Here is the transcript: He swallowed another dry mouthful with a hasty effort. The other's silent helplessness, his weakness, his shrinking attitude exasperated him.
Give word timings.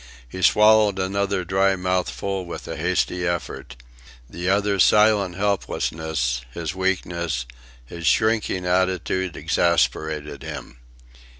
He 0.27 0.41
swallowed 0.41 0.97
another 0.97 1.45
dry 1.45 1.75
mouthful 1.75 2.43
with 2.47 2.67
a 2.67 2.75
hasty 2.75 3.27
effort. 3.27 3.75
The 4.27 4.49
other's 4.49 4.83
silent 4.83 5.35
helplessness, 5.35 6.41
his 6.51 6.73
weakness, 6.73 7.45
his 7.85 8.07
shrinking 8.07 8.65
attitude 8.65 9.37
exasperated 9.37 10.41
him. 10.41 10.77